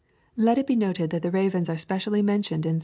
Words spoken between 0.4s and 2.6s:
']—Let it be noted that the ravens are specially men